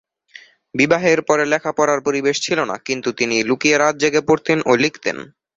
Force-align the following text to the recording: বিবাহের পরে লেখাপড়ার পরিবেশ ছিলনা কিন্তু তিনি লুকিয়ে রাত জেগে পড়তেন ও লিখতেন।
বিবাহের 0.75 1.19
পরে 1.23 1.43
লেখাপড়ার 1.53 1.99
পরিবেশ 2.01 2.35
ছিলনা 2.45 2.75
কিন্তু 2.87 3.09
তিনি 3.19 3.35
লুকিয়ে 3.49 3.77
রাত 3.77 3.95
জেগে 4.01 4.21
পড়তেন 4.27 4.57
ও 4.65 4.71
লিখতেন। 4.83 5.17